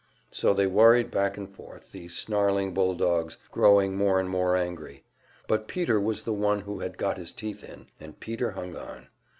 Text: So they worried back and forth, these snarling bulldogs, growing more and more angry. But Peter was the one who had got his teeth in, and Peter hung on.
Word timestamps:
So 0.31 0.55
they 0.55 0.65
worried 0.65 1.11
back 1.11 1.37
and 1.37 1.47
forth, 1.47 1.91
these 1.91 2.17
snarling 2.17 2.73
bulldogs, 2.73 3.37
growing 3.51 3.95
more 3.95 4.19
and 4.19 4.27
more 4.27 4.55
angry. 4.55 5.03
But 5.47 5.67
Peter 5.67 5.99
was 5.99 6.23
the 6.23 6.33
one 6.33 6.61
who 6.61 6.79
had 6.79 6.97
got 6.97 7.19
his 7.19 7.31
teeth 7.31 7.63
in, 7.63 7.85
and 7.99 8.19
Peter 8.19 8.49
hung 8.49 8.75
on. 8.75 9.09